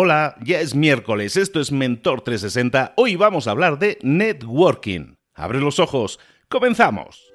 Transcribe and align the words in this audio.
hola, 0.00 0.36
ya 0.44 0.60
es 0.60 0.76
miércoles, 0.76 1.36
esto 1.36 1.58
es 1.58 1.72
Mentor 1.72 2.20
360, 2.20 2.92
hoy 2.94 3.16
vamos 3.16 3.48
a 3.48 3.50
hablar 3.50 3.80
de 3.80 3.98
networking. 4.02 5.16
Abre 5.34 5.58
los 5.58 5.80
ojos, 5.80 6.20
comenzamos. 6.48 7.32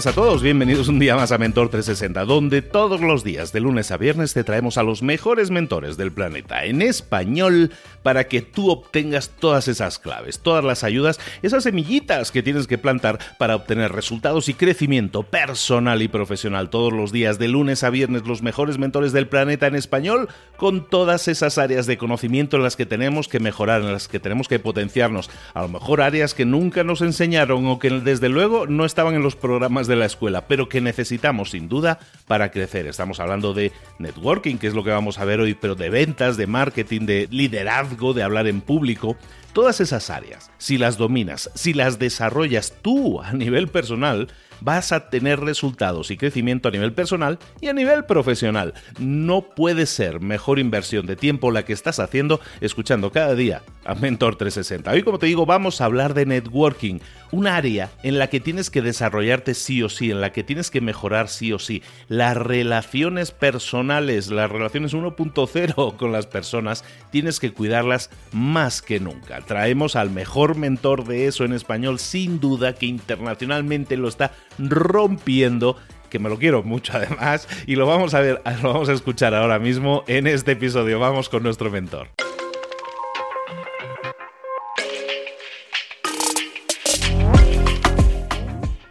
Buenas 0.00 0.16
a 0.16 0.22
todos, 0.22 0.42
bienvenidos 0.42 0.88
un 0.88 0.98
día 0.98 1.14
más 1.14 1.30
a 1.30 1.36
Mentor 1.36 1.68
360, 1.68 2.24
donde 2.24 2.62
todos 2.62 3.02
los 3.02 3.22
días, 3.22 3.52
de 3.52 3.60
lunes 3.60 3.90
a 3.90 3.98
viernes, 3.98 4.32
te 4.32 4.44
traemos 4.44 4.78
a 4.78 4.82
los 4.82 5.02
mejores 5.02 5.50
mentores 5.50 5.98
del 5.98 6.10
planeta 6.10 6.64
en 6.64 6.80
español 6.80 7.70
para 8.02 8.26
que 8.26 8.40
tú 8.40 8.70
obtengas 8.70 9.28
todas 9.28 9.68
esas 9.68 9.98
claves, 9.98 10.38
todas 10.38 10.64
las 10.64 10.84
ayudas, 10.84 11.20
esas 11.42 11.64
semillitas 11.64 12.30
que 12.30 12.42
tienes 12.42 12.66
que 12.66 12.78
plantar 12.78 13.18
para 13.38 13.56
obtener 13.56 13.92
resultados 13.92 14.48
y 14.48 14.54
crecimiento 14.54 15.22
personal 15.22 16.00
y 16.00 16.08
profesional 16.08 16.70
todos 16.70 16.94
los 16.94 17.12
días, 17.12 17.38
de 17.38 17.48
lunes 17.48 17.84
a 17.84 17.90
viernes, 17.90 18.26
los 18.26 18.40
mejores 18.40 18.78
mentores 18.78 19.12
del 19.12 19.28
planeta 19.28 19.66
en 19.66 19.74
español, 19.74 20.30
con 20.56 20.88
todas 20.88 21.28
esas 21.28 21.58
áreas 21.58 21.84
de 21.84 21.98
conocimiento 21.98 22.56
en 22.56 22.62
las 22.62 22.76
que 22.76 22.86
tenemos 22.86 23.28
que 23.28 23.38
mejorar, 23.38 23.82
en 23.82 23.92
las 23.92 24.08
que 24.08 24.18
tenemos 24.18 24.48
que 24.48 24.60
potenciarnos, 24.60 25.28
a 25.52 25.60
lo 25.60 25.68
mejor 25.68 26.00
áreas 26.00 26.32
que 26.32 26.46
nunca 26.46 26.84
nos 26.84 27.02
enseñaron 27.02 27.66
o 27.66 27.78
que 27.78 27.90
desde 27.90 28.30
luego 28.30 28.66
no 28.66 28.86
estaban 28.86 29.14
en 29.14 29.22
los 29.22 29.36
programas 29.36 29.89
de 29.90 29.96
la 29.96 30.06
escuela, 30.06 30.46
pero 30.46 30.70
que 30.70 30.80
necesitamos 30.80 31.50
sin 31.50 31.68
duda 31.68 31.98
para 32.26 32.50
crecer. 32.50 32.86
Estamos 32.86 33.20
hablando 33.20 33.52
de 33.52 33.72
networking, 33.98 34.56
que 34.56 34.68
es 34.68 34.74
lo 34.74 34.82
que 34.82 34.90
vamos 34.90 35.18
a 35.18 35.26
ver 35.26 35.40
hoy, 35.40 35.52
pero 35.54 35.74
de 35.74 35.90
ventas, 35.90 36.38
de 36.38 36.46
marketing, 36.46 37.02
de 37.02 37.28
liderazgo, 37.30 38.14
de 38.14 38.22
hablar 38.22 38.46
en 38.46 38.62
público. 38.62 39.16
Todas 39.52 39.80
esas 39.80 40.08
áreas, 40.10 40.50
si 40.58 40.78
las 40.78 40.96
dominas, 40.96 41.50
si 41.54 41.74
las 41.74 41.98
desarrollas 41.98 42.72
tú 42.80 43.20
a 43.20 43.32
nivel 43.32 43.68
personal, 43.68 44.28
vas 44.60 44.92
a 44.92 45.10
tener 45.10 45.40
resultados 45.40 46.10
y 46.10 46.16
crecimiento 46.16 46.68
a 46.68 46.72
nivel 46.72 46.92
personal 46.92 47.38
y 47.60 47.68
a 47.68 47.72
nivel 47.72 48.04
profesional. 48.04 48.74
No 48.98 49.42
puede 49.42 49.86
ser 49.86 50.20
mejor 50.20 50.58
inversión 50.58 51.06
de 51.06 51.16
tiempo 51.16 51.50
la 51.50 51.64
que 51.64 51.72
estás 51.72 51.98
haciendo 51.98 52.40
escuchando 52.60 53.12
cada 53.12 53.34
día 53.34 53.62
a 53.84 53.94
Mentor 53.94 54.36
360. 54.36 54.90
Hoy, 54.90 55.02
como 55.02 55.18
te 55.18 55.26
digo, 55.26 55.46
vamos 55.46 55.80
a 55.80 55.86
hablar 55.86 56.14
de 56.14 56.26
networking, 56.26 56.98
un 57.32 57.46
área 57.46 57.90
en 58.02 58.18
la 58.18 58.28
que 58.28 58.40
tienes 58.40 58.70
que 58.70 58.82
desarrollarte 58.82 59.54
sí 59.54 59.82
o 59.82 59.88
sí, 59.88 60.10
en 60.10 60.20
la 60.20 60.32
que 60.32 60.44
tienes 60.44 60.70
que 60.70 60.80
mejorar 60.80 61.28
sí 61.28 61.52
o 61.52 61.58
sí. 61.58 61.82
Las 62.08 62.36
relaciones 62.36 63.30
personales, 63.30 64.28
las 64.28 64.50
relaciones 64.50 64.94
1.0 64.94 65.96
con 65.96 66.12
las 66.12 66.26
personas, 66.26 66.84
tienes 67.10 67.40
que 67.40 67.52
cuidarlas 67.52 68.10
más 68.32 68.82
que 68.82 69.00
nunca. 69.00 69.40
Traemos 69.40 69.96
al 69.96 70.10
mejor 70.10 70.56
mentor 70.56 71.06
de 71.06 71.26
eso 71.26 71.44
en 71.44 71.52
español, 71.52 71.98
sin 71.98 72.40
duda, 72.40 72.74
que 72.74 72.86
internacionalmente 72.86 73.96
lo 73.96 74.08
está 74.08 74.32
rompiendo 74.58 75.76
que 76.10 76.18
me 76.18 76.28
lo 76.28 76.38
quiero 76.38 76.62
mucho 76.62 76.92
además 76.96 77.48
y 77.66 77.76
lo 77.76 77.86
vamos 77.86 78.14
a 78.14 78.20
ver, 78.20 78.42
lo 78.62 78.72
vamos 78.72 78.88
a 78.88 78.92
escuchar 78.92 79.34
ahora 79.34 79.58
mismo 79.58 80.04
en 80.06 80.26
este 80.26 80.52
episodio. 80.52 80.98
Vamos 80.98 81.28
con 81.28 81.42
nuestro 81.42 81.70
mentor. 81.70 82.08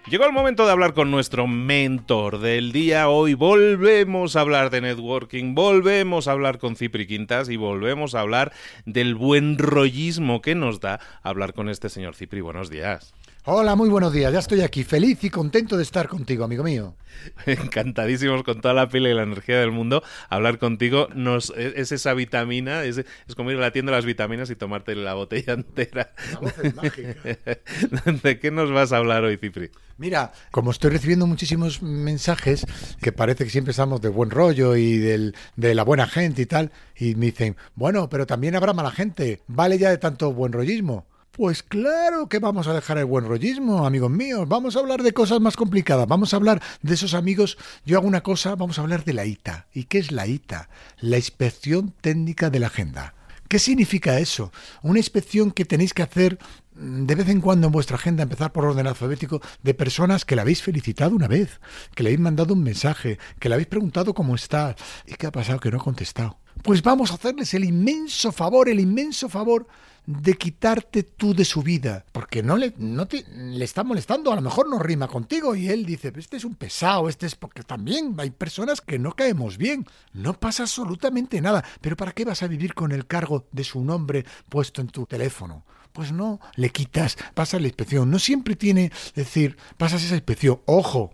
Llegó 0.09 0.25
el 0.25 0.31
momento 0.31 0.65
de 0.65 0.71
hablar 0.71 0.95
con 0.95 1.11
nuestro 1.11 1.45
mentor 1.45 2.39
del 2.39 2.71
día. 2.71 3.09
Hoy 3.09 3.35
volvemos 3.35 4.35
a 4.35 4.41
hablar 4.41 4.71
de 4.71 4.81
networking, 4.81 5.53
volvemos 5.53 6.27
a 6.27 6.31
hablar 6.31 6.57
con 6.57 6.75
Cipri 6.75 7.05
Quintas 7.05 7.47
y 7.47 7.57
volvemos 7.57 8.15
a 8.15 8.21
hablar 8.21 8.51
del 8.87 9.13
buen 9.13 9.59
rollismo 9.59 10.41
que 10.41 10.55
nos 10.55 10.79
da 10.79 10.99
hablar 11.21 11.53
con 11.53 11.69
este 11.69 11.89
señor 11.89 12.15
Cipri. 12.15 12.41
Buenos 12.41 12.71
días. 12.71 13.13
Hola, 13.45 13.77
muy 13.77 13.87
buenos 13.87 14.11
días. 14.11 14.33
Ya 14.33 14.39
estoy 14.39 14.61
aquí, 14.61 14.83
feliz 14.83 15.23
y 15.23 15.29
contento 15.29 15.77
de 15.77 15.83
estar 15.83 16.09
contigo, 16.09 16.43
amigo 16.43 16.61
mío. 16.61 16.95
Encantadísimos 17.45 18.43
con 18.43 18.59
toda 18.59 18.73
la 18.73 18.89
pila 18.89 19.09
y 19.09 19.13
la 19.13 19.23
energía 19.23 19.61
del 19.61 19.71
mundo. 19.71 20.03
Hablar 20.29 20.59
contigo 20.59 21.07
nos, 21.15 21.53
es, 21.55 21.93
esa 21.93 22.13
vitamina, 22.13 22.83
es, 22.83 23.05
como 23.37 23.49
ir 23.51 23.57
a 23.57 23.61
la 23.61 23.71
tienda 23.71 23.93
de 23.93 23.97
las 23.97 24.05
vitaminas 24.05 24.49
y 24.49 24.57
tomarte 24.57 24.93
la 24.93 25.13
botella 25.13 25.53
entera. 25.53 26.13
La 26.33 26.39
voz 26.39 26.53
es 26.61 26.75
mágica. 26.75 27.15
¿De 28.23 28.39
qué 28.39 28.51
nos 28.51 28.73
vas 28.73 28.91
a 28.91 28.97
hablar 28.97 29.23
hoy, 29.23 29.37
Cipri? 29.37 29.71
Mira, 29.97 30.33
como 30.51 30.71
estoy 30.71 30.91
recibiendo 30.91 31.25
muchísimos 31.25 31.81
mensajes 31.81 32.65
que 33.01 33.13
parece 33.13 33.45
que 33.45 33.51
siempre 33.51 33.71
estamos 33.71 34.01
de 34.01 34.09
buen 34.09 34.31
rollo 34.31 34.75
y 34.75 34.97
del, 34.97 35.33
de 35.55 35.75
la 35.75 35.83
buena 35.83 36.07
gente 36.07 36.41
y 36.41 36.45
tal, 36.45 36.73
y 36.97 37.15
me 37.15 37.27
dicen, 37.27 37.55
bueno, 37.75 38.09
pero 38.09 38.27
también 38.27 38.57
habrá 38.57 38.73
mala 38.73 38.91
gente. 38.91 39.39
Vale 39.47 39.77
ya 39.77 39.91
de 39.91 39.97
tanto 39.97 40.33
buen 40.33 40.51
rollismo. 40.51 41.05
Pues 41.39 41.63
claro 41.63 42.27
que 42.27 42.39
vamos 42.39 42.67
a 42.67 42.73
dejar 42.73 42.97
el 42.97 43.05
buen 43.05 43.23
rollismo, 43.23 43.85
amigos 43.85 44.11
míos. 44.11 44.45
Vamos 44.49 44.75
a 44.75 44.79
hablar 44.79 45.03
de 45.03 45.13
cosas 45.13 45.39
más 45.39 45.55
complicadas. 45.55 46.05
Vamos 46.05 46.33
a 46.33 46.35
hablar 46.35 46.61
de 46.81 46.93
esos 46.93 47.13
amigos. 47.13 47.57
Yo 47.85 47.97
hago 47.97 48.09
una 48.09 48.23
cosa, 48.23 48.55
vamos 48.55 48.77
a 48.77 48.81
hablar 48.81 49.05
de 49.05 49.13
la 49.13 49.25
ITA. 49.25 49.65
¿Y 49.73 49.85
qué 49.85 49.99
es 49.99 50.11
la 50.11 50.27
ITA? 50.27 50.67
La 50.99 51.15
inspección 51.15 51.93
técnica 52.01 52.49
de 52.49 52.59
la 52.59 52.67
agenda. 52.67 53.13
¿Qué 53.47 53.57
significa 53.57 54.19
eso? 54.19 54.51
Una 54.81 54.99
inspección 54.99 55.51
que 55.51 55.63
tenéis 55.63 55.93
que 55.93 56.03
hacer 56.03 56.39
mm, 56.75 57.05
de 57.05 57.15
vez 57.15 57.29
en 57.29 57.39
cuando 57.39 57.67
en 57.67 57.71
vuestra 57.71 57.95
agenda, 57.95 58.23
empezar 58.23 58.51
por 58.51 58.65
orden 58.65 58.87
alfabético, 58.87 59.41
de 59.63 59.73
personas 59.73 60.25
que 60.25 60.35
la 60.35 60.41
habéis 60.41 60.61
felicitado 60.61 61.15
una 61.15 61.29
vez, 61.29 61.61
que 61.95 62.03
le 62.03 62.09
habéis 62.09 62.19
mandado 62.19 62.53
un 62.53 62.63
mensaje, 62.63 63.17
que 63.39 63.47
le 63.47 63.55
habéis 63.55 63.69
preguntado 63.69 64.13
cómo 64.13 64.35
está. 64.35 64.75
¿Y 65.07 65.13
qué 65.13 65.27
ha 65.27 65.31
pasado? 65.31 65.61
Que 65.61 65.71
no 65.71 65.77
ha 65.77 65.83
contestado. 65.85 66.37
Pues 66.63 66.83
vamos 66.83 67.11
a 67.11 67.15
hacerles 67.15 67.53
el 67.53 67.63
inmenso 67.63 68.31
favor, 68.31 68.69
el 68.69 68.79
inmenso 68.79 69.29
favor 69.29 69.67
de 70.05 70.33
quitarte 70.33 71.03
tú 71.03 71.35
de 71.35 71.45
su 71.45 71.61
vida, 71.61 72.03
porque 72.11 72.41
no 72.41 72.57
le, 72.57 72.73
no 72.77 73.07
te, 73.07 73.23
le 73.31 73.63
está 73.63 73.83
molestando, 73.83 74.31
a 74.31 74.35
lo 74.35 74.41
mejor 74.41 74.67
no 74.67 74.79
rima 74.79 75.07
contigo 75.07 75.55
y 75.55 75.69
él 75.69 75.85
dice, 75.85 76.11
este 76.15 76.37
es 76.37 76.45
un 76.45 76.55
pesado, 76.55 77.07
este 77.07 77.27
es 77.27 77.35
porque 77.35 77.61
también 77.61 78.15
hay 78.17 78.31
personas 78.31 78.81
que 78.81 78.97
no 78.97 79.11
caemos 79.11 79.57
bien, 79.57 79.85
no 80.13 80.33
pasa 80.33 80.63
absolutamente 80.63 81.39
nada, 81.41 81.63
pero 81.79 81.95
¿para 81.95 82.11
qué 82.11 82.25
vas 82.25 82.41
a 82.41 82.47
vivir 82.47 82.73
con 82.73 82.91
el 82.91 83.05
cargo 83.05 83.45
de 83.51 83.63
su 83.63 83.83
nombre 83.83 84.25
puesto 84.49 84.81
en 84.81 84.87
tu 84.87 85.05
teléfono? 85.05 85.63
Pues 85.93 86.11
no, 86.11 86.39
le 86.55 86.71
quitas, 86.71 87.15
pasa 87.35 87.59
la 87.59 87.67
inspección, 87.67 88.09
no 88.09 88.17
siempre 88.17 88.55
tiene, 88.55 88.91
decir, 89.13 89.57
pasas 89.77 90.03
esa 90.03 90.15
inspección, 90.15 90.59
ojo, 90.65 91.13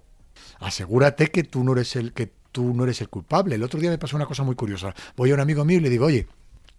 asegúrate 0.59 1.31
que 1.31 1.43
tú 1.43 1.65
no 1.65 1.73
eres 1.73 1.97
el 1.97 2.13
que 2.13 2.31
tú 2.55 2.73
no 2.73 2.85
eres 2.85 3.01
el 3.01 3.09
culpable. 3.09 3.55
El 3.55 3.63
otro 3.63 3.81
día 3.81 3.89
me 3.89 3.97
pasó 3.97 4.15
una 4.15 4.25
cosa 4.25 4.43
muy 4.43 4.55
curiosa. 4.55 4.95
Voy 5.17 5.29
a 5.29 5.33
un 5.33 5.41
amigo 5.41 5.65
mío 5.65 5.79
y 5.79 5.81
le 5.81 5.89
digo, 5.89 6.05
oye, 6.05 6.25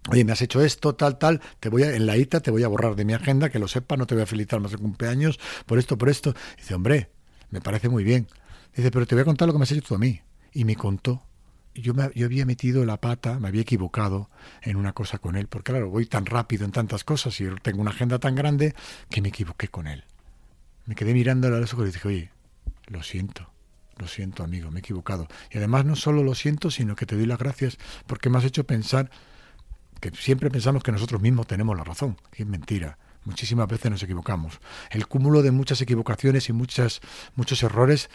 Oye, 0.09 0.23
me 0.23 0.31
has 0.31 0.41
hecho 0.41 0.61
esto, 0.61 0.95
tal, 0.95 1.17
tal, 1.17 1.41
te 1.59 1.67
voy 1.67 1.83
a, 1.83 1.93
en 1.93 2.05
la 2.05 2.15
ITA 2.15 2.39
te 2.39 2.49
voy 2.49 2.63
a 2.63 2.69
borrar 2.69 2.95
de 2.95 3.03
mi 3.03 3.11
agenda, 3.11 3.49
que 3.49 3.59
lo 3.59 3.67
sepa, 3.67 3.97
no 3.97 4.07
te 4.07 4.15
voy 4.15 4.23
a 4.23 4.25
felicitar 4.25 4.61
más 4.61 4.71
de 4.71 4.77
cumpleaños, 4.77 5.37
por 5.65 5.79
esto, 5.79 5.97
por 5.97 6.07
esto. 6.07 6.33
Dice, 6.55 6.75
hombre, 6.75 7.09
me 7.49 7.59
parece 7.59 7.89
muy 7.89 8.05
bien. 8.05 8.25
Dice, 8.73 8.89
pero 8.89 9.05
te 9.05 9.15
voy 9.15 9.23
a 9.23 9.25
contar 9.25 9.47
lo 9.47 9.53
que 9.53 9.59
me 9.59 9.63
has 9.63 9.71
hecho 9.71 9.81
tú 9.81 9.95
a 9.95 9.97
mí. 9.97 10.21
Y 10.53 10.63
me 10.63 10.77
contó. 10.77 11.23
Yo, 11.75 11.93
me, 11.93 12.09
yo 12.15 12.25
había 12.25 12.45
metido 12.45 12.85
la 12.85 13.01
pata, 13.01 13.37
me 13.37 13.49
había 13.49 13.63
equivocado 13.63 14.29
en 14.61 14.77
una 14.77 14.93
cosa 14.93 15.17
con 15.17 15.35
él, 15.35 15.47
porque 15.47 15.73
claro, 15.73 15.89
voy 15.89 16.05
tan 16.05 16.25
rápido 16.25 16.63
en 16.63 16.71
tantas 16.71 17.03
cosas 17.03 17.39
y 17.41 17.47
tengo 17.61 17.81
una 17.81 17.91
agenda 17.91 18.17
tan 18.17 18.33
grande 18.33 18.75
que 19.09 19.21
me 19.21 19.27
equivoqué 19.27 19.67
con 19.67 19.87
él. 19.87 20.05
Me 20.85 20.95
quedé 20.95 21.13
mirando 21.13 21.47
a 21.47 21.51
los 21.51 21.73
ojos 21.73 21.89
y 21.89 21.91
dije, 21.91 22.07
oye, 22.07 22.31
lo 22.87 23.03
siento, 23.03 23.51
lo 23.99 24.07
siento 24.07 24.43
amigo, 24.43 24.71
me 24.71 24.79
he 24.79 24.81
equivocado. 24.81 25.27
Y 25.51 25.57
además 25.57 25.85
no 25.85 25.95
solo 25.95 26.23
lo 26.23 26.35
siento, 26.35 26.71
sino 26.71 26.95
que 26.95 27.05
te 27.05 27.15
doy 27.15 27.25
las 27.25 27.39
gracias 27.39 27.77
porque 28.05 28.29
me 28.29 28.37
has 28.37 28.45
hecho 28.45 28.65
pensar 28.65 29.09
que 29.99 30.11
siempre 30.11 30.49
pensamos 30.49 30.83
que 30.83 30.91
nosotros 30.91 31.21
mismos 31.21 31.47
tenemos 31.47 31.75
la 31.75 31.83
razón, 31.83 32.17
que 32.31 32.43
es 32.43 32.49
mentira. 32.49 32.97
Muchísimas 33.25 33.67
veces 33.67 33.91
nos 33.91 34.03
equivocamos. 34.03 34.59
El 34.89 35.07
cúmulo 35.07 35.41
de 35.41 35.51
muchas 35.51 35.81
equivocaciones 35.81 36.47
y 36.49 36.53
muchas, 36.53 37.01
muchos 37.35 37.61
errores 37.63 38.09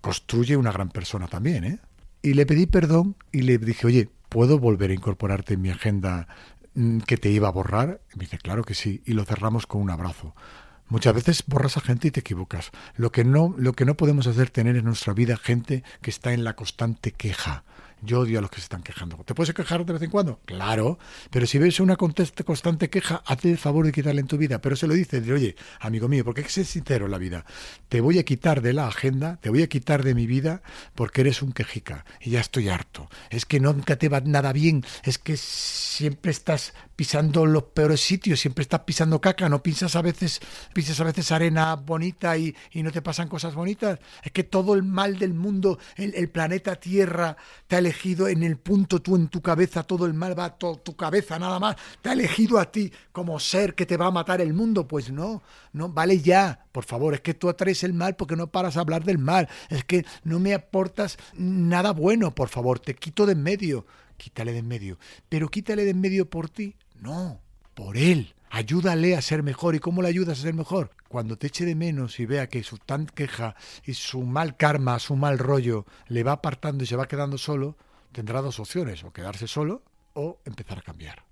construye 0.00 0.56
una 0.56 0.72
gran 0.72 0.90
persona 0.90 1.28
también. 1.28 1.64
¿eh? 1.64 1.78
Y 2.22 2.34
le 2.34 2.46
pedí 2.46 2.66
perdón 2.66 3.16
y 3.30 3.42
le 3.42 3.58
dije, 3.58 3.86
oye, 3.86 4.10
¿puedo 4.28 4.58
volver 4.58 4.90
a 4.90 4.94
incorporarte 4.94 5.54
en 5.54 5.62
mi 5.62 5.70
agenda 5.70 6.26
mm, 6.74 7.00
que 7.00 7.18
te 7.18 7.30
iba 7.30 7.48
a 7.48 7.52
borrar? 7.52 8.00
Me 8.16 8.24
dice, 8.24 8.38
claro 8.38 8.64
que 8.64 8.74
sí. 8.74 9.02
Y 9.06 9.12
lo 9.12 9.24
cerramos 9.24 9.66
con 9.66 9.80
un 9.80 9.90
abrazo. 9.90 10.34
Muchas 10.90 11.14
veces 11.14 11.44
borras 11.46 11.76
a 11.76 11.80
gente 11.80 12.08
y 12.08 12.10
te 12.10 12.18
equivocas. 12.18 12.72
Lo 12.96 13.12
que 13.12 13.24
no, 13.24 13.54
lo 13.56 13.74
que 13.74 13.84
no 13.84 13.96
podemos 13.96 14.26
hacer 14.26 14.50
tener 14.50 14.76
en 14.76 14.84
nuestra 14.84 15.14
vida 15.14 15.36
gente 15.36 15.84
que 16.02 16.10
está 16.10 16.32
en 16.32 16.42
la 16.42 16.56
constante 16.56 17.12
queja 17.12 17.62
Yo 18.02 18.20
odio 18.20 18.40
a 18.40 18.42
los 18.42 18.50
que 18.50 18.56
se 18.56 18.62
están 18.62 18.82
quejando. 18.82 19.16
¿Te 19.18 19.34
puedes 19.34 19.54
quejar 19.54 19.86
de 19.86 19.92
vez 19.92 20.02
en 20.02 20.10
cuando? 20.10 20.40
Claro, 20.46 20.98
pero 21.30 21.46
si 21.46 21.58
ves 21.58 21.78
una 21.78 21.96
constante 21.96 22.90
queja, 22.90 23.22
hazle 23.24 23.52
el 23.52 23.58
favor 23.58 23.86
de 23.86 23.92
quitarle 23.92 24.20
en 24.20 24.26
tu 24.26 24.36
vida. 24.36 24.60
Pero 24.60 24.74
se 24.74 24.88
lo 24.88 24.94
dices, 24.94 25.24
de, 25.24 25.32
oye, 25.32 25.54
amigo 25.78 26.08
mío, 26.08 26.24
porque 26.24 26.40
hay 26.40 26.48
ser 26.48 26.66
sincero 26.66 27.04
en 27.04 27.12
la 27.12 27.18
vida. 27.18 27.44
Te 27.88 28.00
voy 28.00 28.18
a 28.18 28.24
quitar 28.24 28.60
de 28.60 28.72
la 28.72 28.88
agenda, 28.88 29.38
te 29.40 29.50
voy 29.50 29.62
a 29.62 29.68
quitar 29.68 30.02
de 30.02 30.16
mi 30.16 30.26
vida 30.26 30.62
porque 30.96 31.20
eres 31.20 31.40
un 31.40 31.52
quejica 31.52 32.04
y 32.20 32.30
ya 32.30 32.40
estoy 32.40 32.68
harto. 32.68 33.08
Es 33.30 33.46
que 33.46 33.60
nunca 33.60 33.94
te 33.94 34.08
va 34.08 34.20
nada 34.22 34.52
bien, 34.52 34.84
es 35.04 35.18
que 35.18 35.36
siempre 35.36 36.32
estás 36.32 36.74
pisando 37.00 37.46
los 37.46 37.62
peores 37.62 38.02
sitios, 38.02 38.40
siempre 38.40 38.60
estás 38.60 38.80
pisando 38.80 39.22
caca, 39.22 39.48
no 39.48 39.62
pisas 39.62 39.96
a 39.96 40.02
veces, 40.02 40.38
pisas 40.74 41.00
a 41.00 41.04
veces 41.04 41.32
arena 41.32 41.74
bonita 41.74 42.36
y, 42.36 42.54
no 42.74 42.92
te 42.92 43.00
pasan 43.00 43.26
cosas 43.26 43.54
bonitas. 43.54 43.98
Es 44.22 44.32
que 44.32 44.44
todo 44.44 44.74
el 44.74 44.82
mal 44.82 45.18
del 45.18 45.32
mundo, 45.32 45.78
el, 45.96 46.28
planeta 46.28 46.76
Tierra 46.76 47.38
te 47.66 47.76
ha 47.76 47.78
elegido 47.78 48.28
en 48.28 48.42
el 48.42 48.58
punto 48.58 49.00
tú 49.00 49.16
en 49.16 49.28
tu 49.28 49.40
cabeza, 49.40 49.82
todo 49.82 50.04
el 50.04 50.12
mal 50.12 50.38
va 50.38 50.44
a 50.44 50.58
tu 50.58 50.94
cabeza 50.94 51.38
nada 51.38 51.58
más, 51.58 51.76
te 52.02 52.10
ha 52.10 52.12
elegido 52.12 52.58
a 52.58 52.70
ti 52.70 52.92
como 53.12 53.40
ser 53.40 53.74
que 53.74 53.86
te 53.86 53.96
va 53.96 54.08
a 54.08 54.10
matar 54.10 54.42
el 54.42 54.52
mundo. 54.52 54.86
Pues 54.86 55.10
no, 55.10 55.42
no, 55.72 55.88
vale 55.88 56.20
ya, 56.20 56.66
por 56.70 56.84
favor, 56.84 57.14
es 57.14 57.22
que 57.22 57.32
tú 57.32 57.48
atraes 57.48 57.82
el 57.82 57.94
mal 57.94 58.14
porque 58.14 58.36
no 58.36 58.48
paras 58.48 58.76
a 58.76 58.80
hablar 58.80 59.04
del 59.04 59.16
mal, 59.16 59.48
es 59.70 59.84
que 59.84 60.04
no 60.22 60.38
me 60.38 60.52
aportas 60.52 61.16
nada 61.32 61.92
bueno, 61.92 62.34
por 62.34 62.50
favor, 62.50 62.78
te 62.78 62.94
quito 62.94 63.24
de 63.24 63.32
en 63.32 63.42
medio 63.42 63.86
quítale 64.20 64.52
de 64.52 64.58
en 64.58 64.68
medio. 64.68 64.98
Pero 65.30 65.48
quítale 65.48 65.84
de 65.84 65.90
en 65.90 66.00
medio 66.00 66.28
por 66.28 66.50
ti. 66.50 66.76
No, 67.00 67.40
por 67.74 67.96
él. 67.96 68.34
Ayúdale 68.50 69.16
a 69.16 69.22
ser 69.22 69.42
mejor. 69.42 69.74
¿Y 69.74 69.78
cómo 69.78 70.02
le 70.02 70.08
ayudas 70.08 70.38
a 70.38 70.42
ser 70.42 70.54
mejor? 70.54 70.90
Cuando 71.08 71.38
te 71.38 71.46
eche 71.46 71.64
de 71.64 71.74
menos 71.74 72.20
y 72.20 72.26
vea 72.26 72.48
que 72.48 72.62
su 72.62 72.78
tan 72.78 73.06
queja 73.06 73.54
y 73.84 73.94
su 73.94 74.22
mal 74.22 74.56
karma, 74.56 74.98
su 74.98 75.16
mal 75.16 75.38
rollo 75.38 75.86
le 76.08 76.24
va 76.24 76.32
apartando 76.32 76.84
y 76.84 76.86
se 76.86 76.96
va 76.96 77.08
quedando 77.08 77.38
solo, 77.38 77.76
tendrá 78.12 78.42
dos 78.42 78.60
opciones, 78.60 79.02
o 79.04 79.12
quedarse 79.12 79.46
solo 79.46 79.82
o 80.14 80.40
empezar 80.44 80.78
a 80.78 80.82
cambiar. 80.82 81.24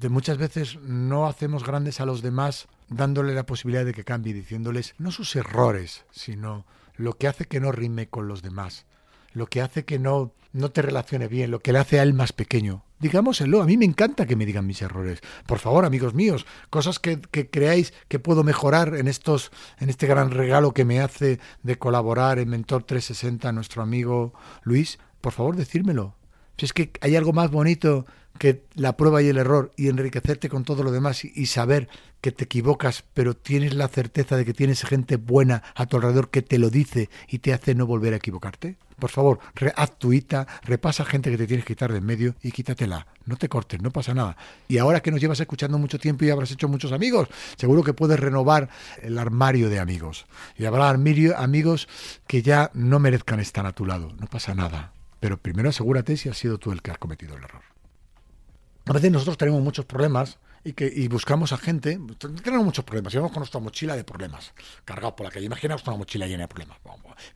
De 0.00 0.10
muchas 0.10 0.36
veces 0.36 0.76
no 0.82 1.26
hacemos 1.26 1.64
grandes 1.64 2.00
a 2.00 2.06
los 2.06 2.20
demás 2.22 2.68
dándole 2.88 3.34
la 3.34 3.46
posibilidad 3.46 3.84
de 3.84 3.94
que 3.94 4.04
cambie, 4.04 4.34
diciéndoles 4.34 4.94
no 4.98 5.10
sus 5.10 5.34
errores, 5.36 6.04
sino 6.10 6.66
lo 6.96 7.14
que 7.14 7.28
hace 7.28 7.46
que 7.46 7.60
no 7.60 7.72
rime 7.72 8.08
con 8.08 8.28
los 8.28 8.42
demás, 8.42 8.84
lo 9.32 9.46
que 9.46 9.62
hace 9.62 9.84
que 9.84 9.98
no, 9.98 10.32
no 10.52 10.70
te 10.70 10.82
relacione 10.82 11.28
bien, 11.28 11.50
lo 11.50 11.60
que 11.60 11.72
le 11.72 11.78
hace 11.78 11.98
a 11.98 12.02
él 12.02 12.14
más 12.14 12.32
pequeño. 12.32 12.84
Digámoselo, 12.98 13.60
a 13.60 13.66
mí 13.66 13.76
me 13.76 13.84
encanta 13.84 14.26
que 14.26 14.36
me 14.36 14.46
digan 14.46 14.66
mis 14.66 14.80
errores. 14.80 15.20
Por 15.46 15.58
favor, 15.58 15.84
amigos 15.84 16.14
míos, 16.14 16.46
cosas 16.70 16.98
que, 16.98 17.20
que, 17.20 17.50
creáis 17.50 17.92
que 18.08 18.18
puedo 18.18 18.42
mejorar 18.42 18.94
en 18.96 19.06
estos, 19.06 19.50
en 19.78 19.90
este 19.90 20.06
gran 20.06 20.30
regalo 20.30 20.72
que 20.72 20.86
me 20.86 21.00
hace 21.00 21.38
de 21.62 21.78
colaborar 21.78 22.38
en 22.38 22.48
Mentor 22.48 22.84
360 22.84 23.52
nuestro 23.52 23.82
amigo 23.82 24.32
Luis, 24.62 24.98
por 25.20 25.32
favor, 25.32 25.56
decírmelo. 25.56 26.14
Si 26.56 26.64
es 26.64 26.72
que 26.72 26.90
hay 27.00 27.16
algo 27.16 27.32
más 27.32 27.50
bonito 27.50 28.06
que 28.36 28.64
la 28.74 28.96
prueba 28.96 29.22
y 29.22 29.28
el 29.28 29.38
error 29.38 29.72
y 29.76 29.88
enriquecerte 29.88 30.48
con 30.48 30.64
todo 30.64 30.82
lo 30.82 30.90
demás 30.90 31.24
y, 31.24 31.46
saber 31.46 31.88
que 32.20 32.32
te 32.32 32.44
equivocas, 32.44 33.04
pero 33.14 33.34
tienes 33.34 33.74
la 33.74 33.88
certeza 33.88 34.36
de 34.36 34.44
que 34.44 34.52
tienes 34.52 34.84
gente 34.84 35.16
buena 35.16 35.62
a 35.74 35.86
tu 35.86 35.96
alrededor 35.96 36.30
que 36.30 36.42
te 36.42 36.58
lo 36.58 36.70
dice 36.70 37.08
y 37.28 37.38
te 37.38 37.52
hace 37.52 37.74
no 37.74 37.86
volver 37.86 38.14
a 38.14 38.16
equivocarte? 38.16 38.76
Por 38.98 39.10
favor, 39.10 39.40
haz 39.76 39.98
tuita, 39.98 40.46
repasa 40.62 41.04
gente 41.04 41.30
que 41.30 41.36
te 41.36 41.46
tienes 41.46 41.66
que 41.66 41.74
quitar 41.74 41.92
de 41.92 41.98
en 41.98 42.06
medio 42.06 42.34
y 42.42 42.50
quítatela. 42.50 43.06
No 43.26 43.36
te 43.36 43.48
cortes, 43.48 43.82
no 43.82 43.90
pasa 43.90 44.14
nada. 44.14 44.36
Y 44.68 44.78
ahora 44.78 45.00
que 45.00 45.10
nos 45.10 45.20
llevas 45.20 45.40
escuchando 45.40 45.78
mucho 45.78 45.98
tiempo 45.98 46.24
y 46.24 46.30
habrás 46.30 46.50
hecho 46.50 46.68
muchos 46.68 46.92
amigos, 46.92 47.28
seguro 47.56 47.82
que 47.82 47.92
puedes 47.92 48.18
renovar 48.18 48.70
el 49.02 49.18
armario 49.18 49.68
de 49.68 49.80
amigos. 49.80 50.26
Y 50.56 50.64
habrá 50.64 50.88
amigos 50.88 51.88
que 52.26 52.42
ya 52.42 52.70
no 52.72 52.98
merezcan 52.98 53.40
estar 53.40 53.66
a 53.66 53.72
tu 53.72 53.84
lado. 53.84 54.12
No 54.18 54.26
pasa 54.26 54.54
nada. 54.54 54.95
Pero 55.20 55.38
primero 55.38 55.70
asegúrate 55.70 56.16
si 56.16 56.28
has 56.28 56.38
sido 56.38 56.58
tú 56.58 56.72
el 56.72 56.82
que 56.82 56.90
has 56.90 56.98
cometido 56.98 57.36
el 57.36 57.44
error. 57.44 57.62
A 58.86 58.92
veces 58.92 59.10
nosotros 59.10 59.36
tenemos 59.36 59.62
muchos 59.62 59.84
problemas 59.84 60.38
y 60.62 60.72
que 60.72 60.92
y 60.92 61.06
buscamos 61.08 61.52
a 61.52 61.58
gente, 61.58 61.98
tenemos 62.42 62.64
muchos 62.64 62.84
problemas, 62.84 63.14
y 63.14 63.16
vamos 63.18 63.30
con 63.30 63.40
nuestra 63.40 63.60
mochila 63.60 63.94
de 63.94 64.02
problemas, 64.02 64.52
cargados 64.84 65.14
por 65.14 65.24
la 65.24 65.30
calle. 65.30 65.46
Imaginaos 65.46 65.86
una 65.86 65.96
mochila 65.96 66.26
llena 66.26 66.42
de 66.42 66.48
problemas. 66.48 66.78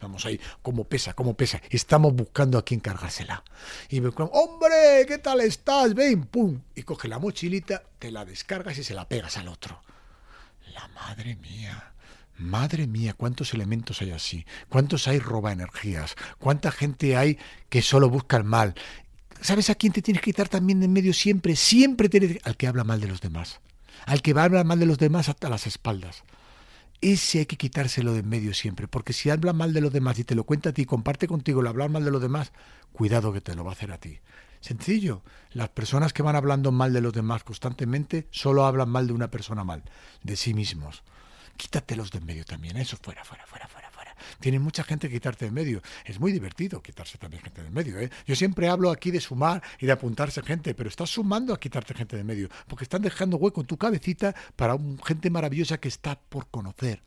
Vamos, 0.00 0.26
ahí, 0.26 0.40
como 0.62 0.84
pesa, 0.84 1.14
como 1.14 1.34
pesa. 1.34 1.60
Estamos 1.70 2.12
buscando 2.12 2.58
a 2.58 2.64
quién 2.64 2.80
cargársela. 2.80 3.44
Y 3.88 4.00
me 4.00 4.10
hombre, 4.16 5.06
¿qué 5.06 5.18
tal 5.18 5.40
estás? 5.42 5.94
Ven, 5.94 6.24
pum. 6.24 6.60
Y 6.74 6.82
coge 6.82 7.06
la 7.06 7.20
mochilita, 7.20 7.84
te 8.00 8.10
la 8.10 8.24
descargas 8.24 8.76
y 8.78 8.82
se 8.82 8.94
la 8.94 9.08
pegas 9.08 9.36
al 9.36 9.46
otro. 9.46 9.80
La 10.74 10.88
madre 10.88 11.36
mía. 11.36 11.92
Madre 12.40 12.86
mía, 12.86 13.14
cuántos 13.14 13.54
elementos 13.54 14.00
hay 14.02 14.10
así, 14.10 14.46
cuántos 14.68 15.06
hay 15.06 15.18
roba 15.18 15.52
energías, 15.52 16.16
cuánta 16.38 16.72
gente 16.72 17.16
hay 17.16 17.38
que 17.68 17.82
solo 17.82 18.08
busca 18.08 18.36
el 18.36 18.44
mal 18.44 18.74
¿Sabes 19.42 19.70
a 19.70 19.74
quién 19.74 19.92
te 19.92 20.02
tienes 20.02 20.20
que 20.20 20.32
quitar 20.32 20.48
también 20.48 20.80
de 20.80 20.86
en 20.86 20.92
medio 20.92 21.14
siempre? 21.14 21.56
Siempre 21.56 22.10
tienes 22.10 22.38
al 22.44 22.56
que 22.56 22.66
habla 22.66 22.84
mal 22.84 23.00
de 23.00 23.08
los 23.08 23.22
demás. 23.22 23.60
Al 24.04 24.20
que 24.20 24.34
va 24.34 24.42
a 24.42 24.44
hablar 24.44 24.66
mal 24.66 24.78
de 24.78 24.86
los 24.86 24.98
demás 24.98 25.30
hasta 25.30 25.48
las 25.48 25.66
espaldas. 25.66 26.24
Ese 27.00 27.38
hay 27.38 27.46
que 27.46 27.56
quitárselo 27.56 28.12
de 28.12 28.20
en 28.20 28.28
medio 28.28 28.52
siempre, 28.52 28.86
porque 28.86 29.14
si 29.14 29.30
habla 29.30 29.54
mal 29.54 29.72
de 29.72 29.80
los 29.80 29.92
demás 29.94 30.18
y 30.18 30.24
te 30.24 30.34
lo 30.34 30.44
cuenta 30.44 30.70
a 30.70 30.72
ti, 30.74 30.84
comparte 30.84 31.26
contigo 31.26 31.62
el 31.62 31.68
hablar 31.68 31.88
mal 31.88 32.04
de 32.04 32.10
los 32.10 32.20
demás, 32.20 32.52
cuidado 32.92 33.32
que 33.32 33.40
te 33.40 33.54
lo 33.54 33.64
va 33.64 33.70
a 33.70 33.72
hacer 33.72 33.92
a 33.92 33.98
ti. 33.98 34.18
Sencillo, 34.60 35.22
las 35.52 35.70
personas 35.70 36.12
que 36.12 36.22
van 36.22 36.36
hablando 36.36 36.70
mal 36.70 36.92
de 36.92 37.00
los 37.00 37.14
demás 37.14 37.42
constantemente 37.42 38.28
solo 38.30 38.66
hablan 38.66 38.90
mal 38.90 39.06
de 39.06 39.14
una 39.14 39.30
persona 39.30 39.64
mal, 39.64 39.84
de 40.22 40.36
sí 40.36 40.52
mismos. 40.52 41.02
Quítatelos 41.60 42.10
de 42.10 42.18
en 42.20 42.24
medio 42.24 42.44
también, 42.46 42.78
eso 42.78 42.96
fuera, 42.96 43.22
fuera, 43.22 43.44
fuera, 43.44 43.68
fuera. 43.68 43.80
Tiene 44.40 44.58
mucha 44.58 44.82
gente 44.82 45.08
que 45.08 45.14
quitarte 45.14 45.44
de 45.44 45.50
medio. 45.50 45.82
Es 46.06 46.18
muy 46.18 46.32
divertido 46.32 46.82
quitarse 46.82 47.18
también 47.18 47.42
gente 47.42 47.62
de 47.62 47.68
medio. 47.68 47.98
¿eh? 48.00 48.10
Yo 48.26 48.34
siempre 48.34 48.68
hablo 48.68 48.90
aquí 48.90 49.10
de 49.10 49.20
sumar 49.20 49.62
y 49.78 49.84
de 49.84 49.92
apuntarse 49.92 50.42
gente, 50.42 50.74
pero 50.74 50.88
estás 50.88 51.10
sumando 51.10 51.52
a 51.52 51.60
quitarte 51.60 51.92
gente 51.92 52.16
de 52.16 52.24
medio, 52.24 52.48
porque 52.66 52.84
están 52.84 53.02
dejando 53.02 53.36
hueco 53.36 53.60
en 53.60 53.66
tu 53.66 53.76
cabecita 53.76 54.34
para 54.56 54.78
gente 55.04 55.28
maravillosa 55.28 55.78
que 55.78 55.88
está 55.88 56.18
por 56.18 56.48
conocer 56.48 57.02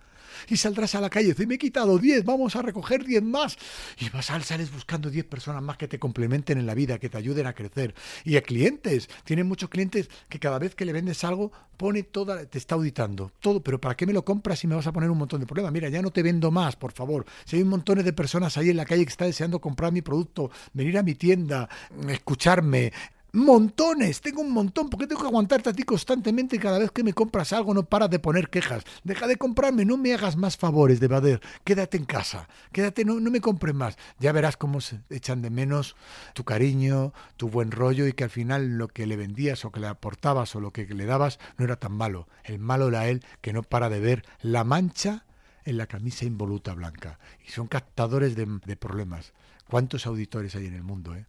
y 0.50 0.58
saldrás 0.58 0.96
a 0.96 1.02
la 1.02 1.10
calle 1.10 1.30
dices, 1.30 1.48
me 1.48 1.56
he 1.56 1.58
quitado 1.58 1.98
10, 1.98 2.26
vamos 2.26 2.56
a 2.56 2.62
recoger 2.62 3.06
10 3.06 3.24
más. 3.24 3.58
Y 4.00 4.10
vas 4.10 4.30
al 4.30 4.44
sales 4.44 4.72
buscando 4.72 5.10
10 5.10 5.26
personas 5.26 5.62
más 5.62 5.78
que 5.78 5.88
te 5.88 6.00
complementen 6.00 6.58
en 6.58 6.66
la 6.66 6.74
vida, 6.74 7.00
que 7.00 7.10
te 7.10 7.18
ayuden 7.18 7.48
a 7.48 7.54
crecer. 7.54 7.96
Y 8.24 8.38
a 8.38 8.42
clientes, 8.42 9.10
tienen 9.24 9.48
muchos 9.48 9.70
clientes 9.70 10.10
que 10.30 10.40
cada 10.40 10.60
vez 10.60 10.76
que 10.76 10.86
le 10.86 10.94
vendes 10.94 11.24
algo, 11.24 11.52
pone 11.78 12.04
toda, 12.04 12.46
te 12.46 12.58
está 12.58 12.76
auditando, 12.76 13.32
todo, 13.40 13.62
pero 13.62 13.82
¿para 13.82 13.96
qué 13.96 14.06
me 14.06 14.14
lo 14.14 14.24
compras 14.24 14.60
si 14.60 14.68
me 14.68 14.76
vas 14.76 14.88
a 14.88 14.92
poner 14.92 15.10
un 15.10 15.18
montón 15.18 15.40
de 15.40 15.46
problemas? 15.46 15.72
Mira, 15.72 15.90
ya 15.90 16.02
no 16.02 16.12
te 16.12 16.24
vendo 16.24 16.52
más, 16.52 16.76
por 16.76 16.92
favor. 16.92 17.26
Si 17.46 17.56
hay 17.56 17.64
un 17.64 17.70
montón 17.70 18.04
de 18.04 18.14
personas 18.14 18.58
ahí 18.58 18.70
en 18.70 18.78
la 18.78 18.86
calle 18.86 19.06
que 19.06 19.12
están 19.12 19.28
deseando 19.28 19.60
comprar 19.60 19.92
mi 19.92 20.02
producto, 20.02 20.52
venir 20.74 20.98
a 20.98 21.04
mi 21.04 21.16
tienda, 21.16 21.70
escucharme, 22.08 22.92
Montones, 23.36 24.22
tengo 24.22 24.42
un 24.42 24.52
montón, 24.52 24.92
porque 24.92 25.08
tengo 25.08 25.22
que 25.22 25.28
aguantarte 25.28 25.72
a 25.72 25.74
ti 25.74 25.82
constantemente 25.82 26.60
cada 26.60 26.78
vez 26.78 26.92
que 26.92 27.04
me 27.04 27.14
compras 27.14 27.52
algo, 27.52 27.74
no 27.74 27.82
paras 27.82 28.12
de 28.12 28.20
poner 28.20 28.48
quejas. 28.48 28.84
Deja 29.04 29.26
de 29.26 29.38
comprarme, 29.38 29.86
no 29.86 29.98
me 29.98 30.14
hagas 30.14 30.38
más 30.38 30.56
favores 30.56 31.00
de 31.00 31.08
Bader, 31.08 31.42
quédate 31.64 31.98
en 31.98 32.06
casa, 32.06 32.48
quédate, 32.72 33.06
no, 33.06 33.20
no 33.20 33.32
me 33.32 33.42
compres 33.42 33.74
más. 33.74 33.98
Ya 34.20 34.34
verás 34.34 34.56
cómo 34.56 34.82
se 34.82 35.02
echan 35.10 35.42
de 35.42 35.50
menos 35.50 35.96
tu 36.36 36.44
cariño, 36.44 37.12
tu 37.36 37.50
buen 37.50 37.72
rollo 37.72 38.06
y 38.06 38.14
que 38.14 38.24
al 38.24 38.30
final 38.30 38.78
lo 38.78 38.88
que 38.88 39.08
le 39.08 39.16
vendías 39.16 39.66
o 39.66 39.72
que 39.72 39.80
le 39.80 39.88
aportabas 39.88 40.56
o 40.56 40.60
lo 40.60 40.70
que 40.70 40.86
le 40.86 41.06
dabas 41.08 41.40
no 41.58 41.66
era 41.66 41.78
tan 41.78 41.94
malo. 41.94 42.28
El 42.44 42.60
malo 42.60 42.90
era 42.90 43.08
él 43.08 43.26
que 43.42 43.52
no 43.52 43.64
para 43.64 43.90
de 43.90 44.00
ver 44.00 44.24
la 44.44 44.64
mancha 44.64 45.26
en 45.66 45.80
la 45.80 45.88
camisa 45.88 46.26
involuta 46.26 46.76
blanca. 46.76 47.18
Y 47.44 47.50
son 47.50 47.66
captadores 47.66 48.36
de, 48.36 48.60
de 48.64 48.76
problemas. 48.76 49.34
¿Cuántos 49.68 50.06
auditores 50.06 50.54
hay 50.56 50.68
en 50.68 50.76
el 50.76 50.84
mundo? 50.84 51.16
Eh? 51.16 51.26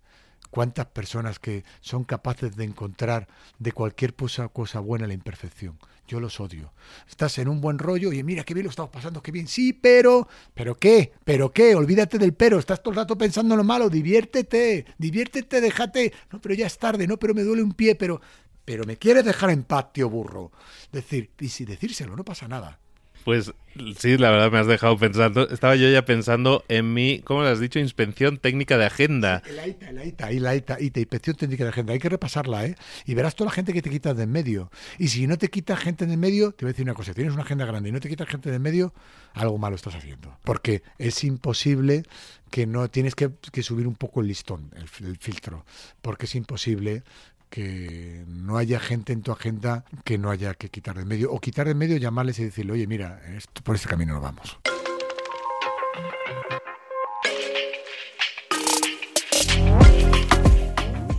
Cuántas 0.55 0.87
personas 0.87 1.41
que 1.41 1.65
son 1.81 2.05
capaces 2.05 2.55
de 2.55 2.63
encontrar 2.63 3.27
de 3.59 3.73
cualquier 3.73 4.15
cosa, 4.15 4.79
buena 4.79 5.09
la 5.09 5.13
imperfección. 5.13 5.77
Yo 6.07 6.21
los 6.21 6.39
odio. 6.39 6.73
Estás 7.09 7.39
en 7.39 7.49
un 7.49 7.61
buen 7.61 7.77
rollo 7.77 8.13
y 8.13 8.23
mira 8.23 8.45
qué 8.45 8.55
bien 8.55 8.63
lo 8.63 8.71
estamos 8.71 8.93
pasando, 8.93 9.21
qué 9.21 9.33
bien. 9.33 9.49
Sí, 9.49 9.73
pero, 9.73 10.29
pero 10.55 10.77
qué, 10.77 11.13
pero 11.25 11.51
qué, 11.51 11.75
olvídate 11.75 12.19
del 12.19 12.35
pero. 12.35 12.61
Estás 12.61 12.85
todo 12.85 12.93
el 12.93 12.99
rato 12.99 13.19
pensando 13.19 13.55
en 13.55 13.59
lo 13.59 13.65
malo. 13.65 13.91
Diviértete, 13.91 14.87
diviértete, 14.97 15.61
déjate. 15.61 16.13
No, 16.31 16.41
pero 16.41 16.55
ya 16.55 16.69
es 16.69 16.79
tarde, 16.79 17.09
no, 17.09 17.17
pero 17.17 17.35
me 17.35 17.43
duele 17.43 17.61
un 17.61 17.73
pie, 17.73 17.97
pero, 17.97 18.21
pero 18.65 18.85
me 18.85 18.97
quieres 18.97 19.25
dejar 19.25 19.51
en 19.51 19.65
paz, 19.65 19.93
tío 19.93 20.09
burro. 20.09 20.53
Decir, 20.93 21.33
y 21.41 21.49
si 21.49 21.65
decírselo, 21.65 22.15
no 22.15 22.25
pasa 22.25 22.47
nada. 22.47 22.79
Pues 23.25 23.52
sí, 23.99 24.19
la 24.19 24.31
verdad 24.31 24.52
me 24.52 24.59
has 24.59 24.66
dejado 24.66 24.99
pensando. 24.99 25.49
Estaba 25.49 25.76
yo 25.76 25.88
ya 25.88 26.04
pensando 26.04 26.64
en 26.69 26.93
mi, 26.93 27.21
¿cómo 27.21 27.43
le 27.43 27.49
has 27.49 27.59
dicho? 27.59 27.78
Inspección 27.78 28.37
técnica 28.38 28.76
de 28.76 28.85
agenda. 28.85 29.43
La 29.54 29.66
ITA, 29.66 29.93
la 29.93 30.04
ITA, 30.04 30.31
la 30.33 30.54
ITA, 30.54 31.00
inspección 31.00 31.37
técnica 31.37 31.64
de 31.64 31.71
agenda. 31.71 31.95
Hay 31.95 31.99
que 31.99 32.11
repasarla, 32.11 32.66
¿eh? 32.66 32.76
Y 33.07 33.14
verás 33.14 33.35
toda 33.35 33.49
la 33.49 33.54
gente 33.54 33.73
que 33.73 33.81
te 33.81 33.88
quitas 33.88 34.16
de 34.16 34.25
en 34.25 34.31
medio. 34.31 34.71
Y 34.99 35.09
si 35.09 35.26
no 35.26 35.38
te 35.38 35.49
quitas 35.49 35.81
gente 35.81 36.07
de 36.07 36.14
en 36.14 36.21
medio, 36.21 36.52
te 36.52 36.66
voy 36.66 36.71
a 36.71 36.73
decir 36.73 36.85
una 36.85 36.95
cosa. 36.95 37.14
Tienes 37.14 37.33
una 37.33 37.43
agenda 37.43 37.64
grande 37.64 37.88
y 37.88 37.93
no 37.93 38.00
te 38.00 38.11
quitas 38.11 38.28
gente 38.28 38.50
de 38.50 38.57
en 38.57 38.62
medio, 38.62 38.93
algo 39.33 39.57
malo 39.57 39.76
estás 39.76 39.95
haciendo. 39.95 40.37
Porque 40.45 40.83
es 40.99 41.25
imposible 41.25 42.02
que 42.50 42.66
no 42.66 42.88
tienes 42.88 43.14
que, 43.14 43.33
subir 43.62 43.88
un 43.88 43.97
poco 43.97 44.21
el 44.21 44.28
listón, 44.28 44.71
el 44.76 45.16
filtro. 45.16 45.64
Porque 46.02 46.26
es 46.26 46.35
imposible 46.35 47.02
que 47.51 48.25
no 48.27 48.57
haya 48.57 48.81
gente 48.81 49.13
en 49.13 49.23
tu 49.23 49.33
agenda 49.33 49.85
que 50.05 50.19
no 50.19 50.31
haya 50.31 50.55
que 50.55 50.69
quitar 50.69 50.97
de 50.97 51.05
medio. 51.05 51.33
O 51.33 51.41
quitar 51.41 51.67
de 51.67 51.75
medio, 51.75 51.97
llamarles 51.97 52.39
y 52.39 52.45
decirle, 52.45 52.73
oye, 52.73 52.87
mira, 52.87 53.21
por 53.63 53.75
este 53.77 53.89
camino 53.89 54.15
no 54.15 54.21
vamos. 54.21 54.59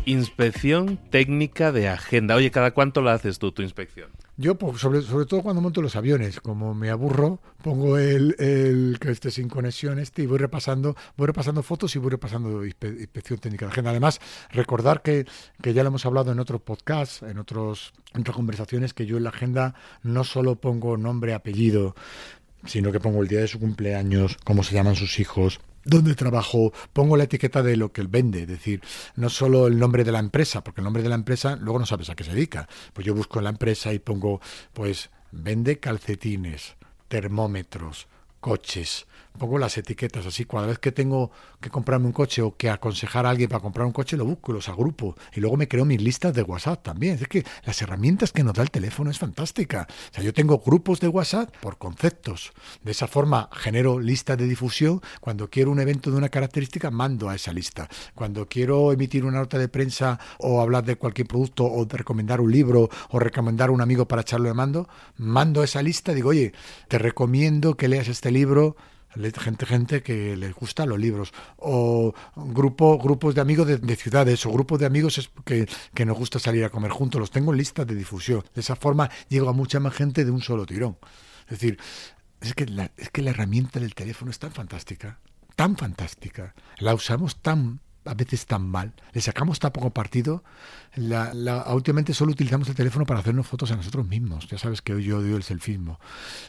Inspección 0.05 0.97
técnica 1.09 1.71
de 1.71 1.89
agenda. 1.89 2.35
Oye, 2.35 2.51
¿cada 2.51 2.71
cuánto 2.71 3.01
la 3.01 3.13
haces 3.13 3.39
tú 3.39 3.51
tu 3.51 3.63
inspección? 3.63 4.11
Yo, 4.37 4.55
pues, 4.55 4.81
sobre, 4.81 5.01
sobre 5.01 5.25
todo 5.25 5.43
cuando 5.43 5.61
monto 5.61 5.81
los 5.81 5.95
aviones, 5.95 6.41
como 6.41 6.73
me 6.73 6.89
aburro, 6.89 7.39
pongo 7.63 7.97
el, 7.97 8.35
el 8.37 8.97
que 8.99 9.11
esté 9.11 9.31
sin 9.31 9.47
conexión 9.47 9.97
este 9.97 10.23
y 10.23 10.25
voy 10.25 10.39
repasando, 10.39 10.97
voy 11.15 11.27
repasando 11.27 11.63
fotos 11.63 11.95
y 11.95 11.99
voy 11.99 12.11
repasando 12.11 12.65
inspección 12.65 13.39
técnica 13.39 13.65
de 13.65 13.71
agenda. 13.71 13.91
Además, 13.91 14.19
recordar 14.51 15.01
que, 15.01 15.25
que 15.61 15.73
ya 15.73 15.83
lo 15.83 15.87
hemos 15.87 16.05
hablado 16.05 16.33
en 16.33 16.39
otros 16.39 16.59
podcasts, 16.59 17.21
en 17.23 17.37
otros, 17.37 17.93
en 18.13 18.21
otras 18.21 18.35
conversaciones, 18.35 18.93
que 18.93 19.05
yo 19.05 19.15
en 19.15 19.23
la 19.23 19.29
agenda 19.29 19.73
no 20.03 20.25
solo 20.25 20.57
pongo 20.57 20.97
nombre, 20.97 21.33
apellido, 21.33 21.95
sino 22.65 22.91
que 22.91 22.99
pongo 22.99 23.21
el 23.21 23.29
día 23.29 23.39
de 23.39 23.47
su 23.47 23.59
cumpleaños, 23.59 24.37
cómo 24.43 24.63
se 24.63 24.75
llaman 24.75 24.95
sus 24.95 25.17
hijos, 25.19 25.61
dónde 25.85 26.15
trabajo, 26.15 26.73
pongo 26.91 27.15
la 27.15 27.23
etiqueta 27.23 27.63
de 27.63 27.77
lo 27.77 27.93
que 27.93 28.01
él 28.01 28.07
vende, 28.07 28.41
es 28.41 28.47
decir, 28.47 28.81
no 29.15 29.29
solo 29.29 29.67
el 29.67 29.79
nombre 29.79 30.03
de 30.03 30.11
la 30.11 30.19
empresa, 30.19 30.63
porque 30.63 30.81
el 30.81 30.85
nombre 30.85 31.03
de 31.03 31.09
la 31.09 31.15
empresa 31.15 31.55
luego 31.55 31.79
no 31.79 31.85
sabes 31.85 32.09
a 32.09 32.15
qué 32.15 32.23
se 32.23 32.33
dedica. 32.33 32.67
Pues 32.93 33.05
yo 33.05 33.13
busco 33.13 33.39
la 33.39 33.51
empresa 33.51 33.93
y 33.93 33.99
pongo, 33.99 34.41
pues, 34.73 35.09
vende 35.31 35.79
calcetines, 35.79 36.75
termómetros, 37.07 38.07
coches, 38.39 39.05
pongo 39.37 39.57
las 39.57 39.77
etiquetas 39.77 40.25
así. 40.25 40.45
Cada 40.45 40.67
vez 40.67 40.79
que 40.79 40.91
tengo 40.91 41.31
que 41.59 41.69
comprarme 41.69 42.07
un 42.07 42.11
coche 42.11 42.41
o 42.41 42.55
que 42.55 42.69
aconsejar 42.69 43.25
a 43.25 43.29
alguien 43.29 43.49
para 43.49 43.61
comprar 43.61 43.85
un 43.85 43.93
coche, 43.93 44.17
lo 44.17 44.25
busco, 44.25 44.53
los 44.53 44.69
agrupo. 44.69 45.15
Y 45.33 45.39
luego 45.39 45.57
me 45.57 45.67
creo 45.67 45.85
mis 45.85 46.01
listas 46.01 46.33
de 46.33 46.41
WhatsApp 46.43 46.83
también. 46.83 47.17
Es 47.21 47.27
que 47.27 47.45
las 47.63 47.81
herramientas 47.81 48.31
que 48.31 48.43
nos 48.43 48.53
da 48.53 48.63
el 48.63 48.71
teléfono 48.71 49.09
es 49.09 49.19
fantástica. 49.19 49.87
O 50.11 50.15
sea, 50.15 50.23
yo 50.23 50.33
tengo 50.33 50.59
grupos 50.59 50.99
de 50.99 51.07
WhatsApp 51.07 51.55
por 51.59 51.77
conceptos. 51.77 52.53
De 52.83 52.91
esa 52.91 53.07
forma 53.07 53.49
genero 53.51 53.99
listas 53.99 54.37
de 54.37 54.47
difusión. 54.47 55.01
Cuando 55.19 55.49
quiero 55.49 55.71
un 55.71 55.79
evento 55.79 56.11
de 56.11 56.17
una 56.17 56.29
característica, 56.29 56.91
mando 56.91 57.29
a 57.29 57.35
esa 57.35 57.51
lista. 57.53 57.87
Cuando 58.13 58.47
quiero 58.47 58.91
emitir 58.91 59.25
una 59.25 59.39
nota 59.39 59.57
de 59.57 59.67
prensa 59.67 60.19
o 60.39 60.61
hablar 60.61 60.85
de 60.85 60.95
cualquier 60.95 61.27
producto 61.27 61.65
o 61.65 61.85
recomendar 61.85 62.41
un 62.41 62.51
libro 62.51 62.89
o 63.09 63.19
recomendar 63.19 63.69
a 63.69 63.71
un 63.71 63.81
amigo 63.81 64.07
para 64.07 64.21
echarlo 64.21 64.47
de 64.47 64.53
mando, 64.53 64.87
mando 65.17 65.63
esa 65.63 65.81
lista. 65.81 66.13
Digo, 66.13 66.29
oye, 66.29 66.53
te 66.87 66.97
recomiendo 66.97 67.75
que 67.75 67.87
leas 67.87 68.07
este 68.07 68.31
libro 68.31 68.75
gente, 69.37 69.65
gente 69.65 70.03
que 70.03 70.35
les 70.35 70.53
gusta 70.53 70.85
los 70.85 70.99
libros, 70.99 71.33
o 71.57 72.13
grupo, 72.35 72.97
grupos 72.97 73.35
de 73.35 73.41
amigos 73.41 73.67
de, 73.67 73.95
ciudades, 73.95 74.45
o 74.45 74.51
grupos 74.51 74.79
de 74.79 74.85
amigos 74.85 75.29
que, 75.45 75.67
que, 75.93 76.05
nos 76.05 76.17
gusta 76.17 76.39
salir 76.39 76.63
a 76.63 76.69
comer 76.69 76.91
juntos, 76.91 77.19
los 77.19 77.31
tengo 77.31 77.51
en 77.51 77.57
listas 77.57 77.87
de 77.87 77.95
difusión. 77.95 78.43
De 78.53 78.61
esa 78.61 78.75
forma 78.75 79.09
llego 79.29 79.49
a 79.49 79.53
mucha 79.53 79.79
más 79.79 79.93
gente 79.93 80.25
de 80.25 80.31
un 80.31 80.41
solo 80.41 80.65
tirón. 80.65 80.97
Es 81.45 81.59
decir, 81.59 81.77
es 82.41 82.53
que 82.53 82.65
la, 82.65 82.91
es 82.97 83.09
que 83.09 83.21
la 83.21 83.31
herramienta 83.31 83.79
del 83.79 83.95
teléfono 83.95 84.31
es 84.31 84.39
tan 84.39 84.51
fantástica, 84.51 85.19
tan 85.55 85.75
fantástica, 85.77 86.53
la 86.77 86.93
usamos 86.93 87.41
tan 87.41 87.79
a 88.05 88.13
veces 88.13 88.45
tan 88.45 88.67
mal, 88.67 88.93
le 89.13 89.21
sacamos 89.21 89.59
tan 89.59 89.71
poco 89.71 89.89
partido, 89.89 90.43
últimamente 90.95 92.13
solo 92.13 92.31
utilizamos 92.31 92.69
el 92.69 92.75
teléfono 92.75 93.05
para 93.05 93.19
hacernos 93.19 93.47
fotos 93.47 93.71
a 93.71 93.75
nosotros 93.75 94.07
mismos. 94.07 94.47
Ya 94.47 94.57
sabes 94.57 94.81
que 94.81 94.93
hoy 94.93 95.05
yo 95.05 95.17
odio 95.17 95.35
el 95.35 95.43
selfismo. 95.43 95.99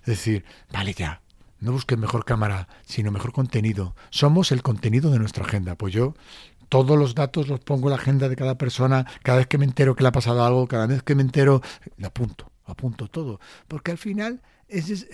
Es 0.01 0.07
decir, 0.07 0.45
vale 0.71 0.93
ya, 0.93 1.23
no 1.61 1.73
busques 1.73 1.99
mejor 1.99 2.25
cámara, 2.25 2.69
sino 2.85 3.11
mejor 3.11 3.33
contenido. 3.33 3.95
Somos 4.11 4.53
el 4.53 4.63
contenido 4.63 5.11
de 5.11 5.19
nuestra 5.19 5.45
agenda. 5.45 5.75
Pues 5.75 5.93
yo 5.93 6.15
todos 6.69 6.99
los 6.99 7.15
datos 7.15 7.49
los 7.49 7.61
pongo 7.61 7.89
en 7.89 7.91
la 7.91 7.97
agenda 7.97 8.29
de 8.29 8.37
cada 8.37 8.59
persona, 8.59 9.07
cada 9.23 9.39
vez 9.39 9.47
que 9.47 9.59
me 9.59 9.65
entero 9.65 9.95
que 9.95 10.03
le 10.03 10.09
ha 10.09 10.13
pasado 10.13 10.45
algo, 10.45 10.67
cada 10.67 10.87
vez 10.87 11.03
que 11.03 11.15
me 11.15 11.23
entero, 11.23 11.63
lo 11.97 12.07
apunto, 12.07 12.51
apunto 12.65 13.09
todo. 13.09 13.41
Porque 13.69 13.91
al 13.91 13.99
final 13.99 14.43
es, 14.69 15.07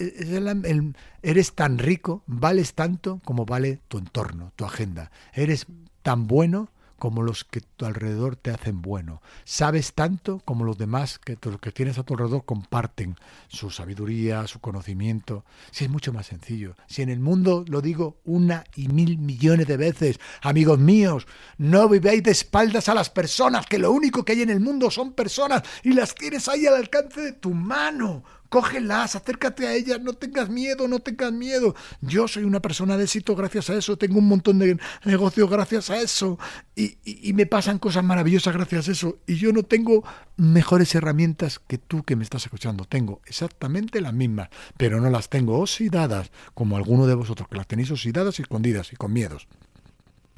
eres 1.23 1.55
tan 1.55 1.79
rico, 1.79 2.23
vales 2.27 2.75
tanto 2.75 3.21
como 3.25 3.45
vale 3.45 3.81
tu 3.89 3.99
entorno, 3.99 4.53
tu 4.57 4.65
agenda. 4.65 5.11
Eres 5.33 5.67
tan 6.03 6.27
bueno 6.27 6.71
como 7.03 7.25
los 7.25 7.43
que 7.43 7.61
tu 7.61 7.85
alrededor 7.85 8.37
te 8.37 8.53
hacen 8.53 8.81
bueno. 8.81 9.23
Sabes 9.43 9.93
tanto 9.93 10.41
como 10.45 10.65
los 10.65 10.79
demás 10.79 11.19
que 11.19 11.37
los 11.43 11.59
que 11.59 11.73
tienes 11.73 11.99
a 11.99 12.05
tu 12.05 12.15
alrededor 12.15 12.45
comparten 12.45 13.17
su 13.49 13.71
sabiduría, 13.71 14.47
su 14.47 14.61
conocimiento. 14.61 15.45
Si 15.73 15.83
es 15.83 15.91
mucho 15.91 16.13
más 16.13 16.27
sencillo. 16.27 16.77
Si 16.87 17.03
en 17.03 17.09
el 17.09 17.19
mundo 17.19 17.65
lo 17.67 17.81
digo 17.81 18.19
una 18.25 18.63
y 18.77 18.87
mil 18.87 19.19
millones 19.19 19.67
de 19.67 19.77
veces, 19.77 20.21
amigos 20.43 20.79
míos, 20.79 21.27
no 21.59 21.89
vivéis 21.89 22.23
de 22.23 22.31
espaldas 22.31 22.89
a 22.89 22.95
las 22.95 23.11
personas, 23.11 23.67
que 23.67 23.81
lo 23.81 23.91
único 23.91 24.25
que 24.25 24.35
hay 24.35 24.43
en 24.43 24.51
el 24.51 24.61
mundo 24.61 24.89
son 24.89 25.13
personas 25.13 25.65
y 25.83 25.95
las 25.95 26.15
tienes 26.15 26.47
ahí 26.49 26.67
al 26.67 26.77
alcance 26.77 27.21
de 27.21 27.33
tu 27.33 27.53
mano 27.53 28.23
cógelas, 28.53 29.17
acércate 29.17 29.67
a 29.67 29.73
ellas, 29.73 29.99
no 30.03 30.13
tengas 30.13 30.51
miedo, 30.51 30.87
no 30.87 30.99
tengas 30.99 31.33
miedo. 31.33 31.75
Yo 32.03 32.29
soy 32.29 32.45
una 32.45 32.61
persona 32.61 32.99
de 32.99 33.05
éxito 33.05 33.35
gracias 33.35 33.71
a 33.71 33.75
eso, 33.77 33.97
tengo 33.97 34.19
un 34.19 34.29
montón 34.29 34.59
de 34.59 34.77
negocios 35.07 35.49
gracias 35.49 35.89
a 35.89 35.99
eso 35.99 36.39
y, 36.77 37.33
me 37.33 37.47
pasan 37.47 37.79
cosas 37.79 38.05
maravillosas 38.05 38.53
gracias 38.53 38.89
a 38.89 38.93
eso. 38.93 39.17
Y 39.27 39.37
yo 39.37 39.55
no 39.55 39.63
tengo 39.63 40.05
mejores 40.37 40.95
herramientas 40.95 41.61
que 41.67 41.79
tú 41.79 42.03
que 42.03 42.15
me 42.15 42.25
estás 42.25 42.45
escuchando. 42.45 42.85
Tengo 42.85 43.23
exactamente 43.25 44.03
las 44.03 44.13
mismas, 44.13 44.51
pero 44.77 45.01
no 45.01 45.09
las 45.09 45.31
tengo 45.31 45.59
oxidadas 45.59 46.31
como 46.53 46.77
alguno 46.77 47.07
de 47.07 47.15
vosotros 47.15 47.49
que 47.49 47.57
las 47.57 47.67
tenéis 47.67 47.91
oxidadas 47.91 48.39
y 48.39 48.43
escondidas 48.43 48.93
y 48.93 48.97
con 48.97 49.15
miedos. 49.15 49.49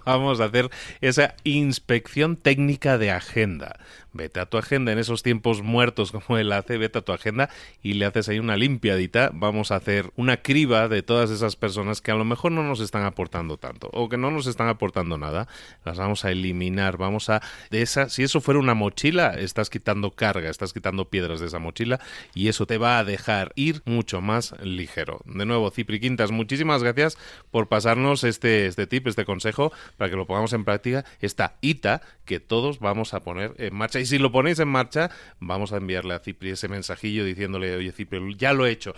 Vamos 0.05 0.41
a 0.41 0.45
hacer 0.45 0.71
esa 1.01 1.35
inspección 1.45 2.37
técnica 2.37 2.99
de 2.99 3.11
agenda. 3.11 3.81
Vete 4.15 4.39
a 4.39 4.47
tu 4.47 4.59
agenda 4.59 4.93
en 4.93 4.99
esos 4.99 5.25
tiempos 5.25 5.61
muertos 5.63 6.13
como 6.13 6.39
él 6.39 6.53
hace, 6.53 6.79
vete 6.79 7.01
a 7.01 7.03
tu 7.03 7.13
agenda 7.13 7.51
y 7.83 7.95
le 7.95 8.07
haces 8.07 8.29
ahí 8.29 8.39
una 8.39 8.57
limpiadita. 8.57 9.31
Vamos 9.35 9.73
a 9.73 9.77
hacer 9.77 10.13
una 10.15 10.37
criba 10.37 10.89
de 10.89 11.03
todas 11.03 11.31
esas 11.31 11.57
personas 11.57 12.01
que 12.01 12.13
a 12.13 12.15
lo 12.15 12.25
mejor 12.25 12.53
no 12.53 12.63
nos 12.63 12.79
están 12.79 13.03
aportando 13.03 13.57
tanto 13.57 13.91
o 13.93 14.09
que 14.09 14.17
no 14.17 14.31
nos 14.31 14.47
están 14.47 14.69
aportando 14.69 15.19
nada. 15.19 15.49
Las 15.85 15.99
vamos 15.99 16.25
a 16.25 16.31
eliminar. 16.31 16.97
Vamos 16.97 17.29
a 17.29 17.43
de 17.71 17.83
esa, 17.83 18.09
si 18.09 18.23
eso 18.23 18.41
fuera 18.41 18.61
una 18.61 18.75
mochila, 18.75 19.35
estás 19.35 19.69
quitando 19.69 20.13
carga, 20.13 20.49
estás 20.49 20.73
quitando 20.73 21.07
piedras 21.07 21.41
de 21.41 21.47
esa 21.47 21.59
mochila 21.59 21.99
y 22.35 22.47
eso 22.47 22.67
te 22.67 22.79
va 22.79 23.01
a 23.01 23.05
dejar 23.05 23.53
ir 23.57 23.83
mucho 23.85 24.21
más 24.21 24.55
ligero. 24.63 25.23
De 25.25 25.45
nuevo, 25.45 25.73
Cipri 25.73 25.99
Quintas, 25.99 26.31
muchísimas 26.31 26.85
gracias 26.85 27.19
por 27.51 27.67
pasarnos 27.67 28.23
este, 28.23 28.67
este 28.67 28.87
tip, 28.87 29.09
este 29.09 29.25
consejo 29.25 29.73
para 29.97 30.09
que 30.09 30.17
lo 30.17 30.25
pongamos 30.25 30.53
en 30.53 30.65
práctica. 30.65 31.05
Esta 31.21 31.57
ITA 31.63 32.01
que 32.25 32.39
todos 32.39 32.79
vamos 32.79 33.13
a 33.13 33.21
poner 33.21 33.55
en 33.59 33.75
marcha 33.75 34.04
y 34.05 34.07
si 34.07 34.19
lo 34.19 34.31
ponéis 34.31 34.59
en 34.59 34.69
marcha, 34.69 35.11
vamos 35.41 35.73
a 35.73 35.79
enviarle 35.79 36.13
a 36.13 36.19
Cipri 36.19 36.51
ese 36.51 36.69
mensajillo 36.69 37.25
diciéndole, 37.25 37.75
oye 37.75 37.91
Cipri, 37.91 38.37
ya 38.37 38.53
lo 38.53 38.67
he 38.67 38.71
hecho 38.71 38.93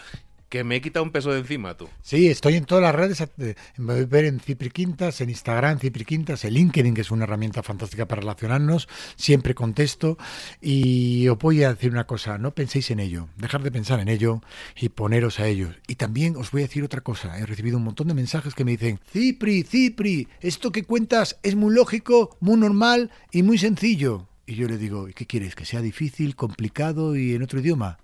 que 0.48 0.64
me 0.64 0.76
he 0.76 0.80
quitado 0.80 1.04
un 1.04 1.10
peso 1.10 1.32
de 1.32 1.40
encima 1.40 1.76
tú. 1.76 1.88
Sí, 2.02 2.28
estoy 2.28 2.54
en 2.54 2.64
todas 2.64 2.82
las 2.82 2.94
redes, 2.94 3.22
me 3.76 3.94
voy 3.94 4.02
a 4.02 4.06
ver 4.06 4.24
en 4.26 4.40
Cipri 4.40 4.70
Quintas, 4.70 5.20
en 5.20 5.30
Instagram, 5.30 5.78
Cipri 5.78 6.04
Quintas, 6.04 6.44
en 6.44 6.54
LinkedIn, 6.54 6.94
que 6.94 7.00
es 7.00 7.10
una 7.10 7.24
herramienta 7.24 7.62
fantástica 7.62 8.06
para 8.06 8.20
relacionarnos, 8.20 8.88
siempre 9.16 9.54
contesto 9.54 10.16
y 10.60 11.26
os 11.28 11.38
voy 11.38 11.64
a 11.64 11.70
decir 11.74 11.90
una 11.90 12.06
cosa, 12.06 12.38
no 12.38 12.54
penséis 12.54 12.90
en 12.90 13.00
ello, 13.00 13.28
dejar 13.36 13.62
de 13.62 13.72
pensar 13.72 14.00
en 14.00 14.08
ello 14.08 14.40
y 14.76 14.88
poneros 14.90 15.40
a 15.40 15.48
ello. 15.48 15.70
Y 15.88 15.96
también 15.96 16.36
os 16.36 16.50
voy 16.50 16.62
a 16.62 16.66
decir 16.66 16.84
otra 16.84 17.00
cosa, 17.00 17.38
he 17.38 17.46
recibido 17.46 17.76
un 17.76 17.84
montón 17.84 18.08
de 18.08 18.14
mensajes 18.14 18.54
que 18.54 18.64
me 18.64 18.72
dicen, 18.72 19.00
Cipri, 19.10 19.64
Cipri, 19.64 20.28
esto 20.40 20.70
que 20.70 20.84
cuentas 20.84 21.38
es 21.42 21.56
muy 21.56 21.74
lógico, 21.74 22.36
muy 22.40 22.56
normal 22.56 23.10
y 23.32 23.42
muy 23.42 23.58
sencillo. 23.58 24.28
Y 24.46 24.54
yo 24.54 24.68
le 24.68 24.78
digo, 24.78 25.08
¿qué 25.14 25.26
quieres? 25.26 25.54
¿Que 25.54 25.64
sea 25.64 25.80
difícil, 25.80 26.36
complicado 26.36 27.16
y 27.16 27.34
en 27.34 27.42
otro 27.42 27.60
idioma? 27.60 27.98